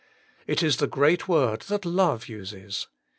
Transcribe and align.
It 0.47 0.63
is 0.63 0.77
the 0.77 0.87
great 0.87 1.27
word 1.27 1.61
that 1.67 1.85
love 1.85 2.27
uses. 2.27 2.87